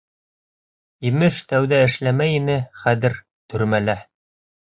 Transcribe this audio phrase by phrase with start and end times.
[1.09, 3.19] Имеш, тәүҙә эшләмәй ине, хәҙер—
[3.55, 3.99] төрмәлә.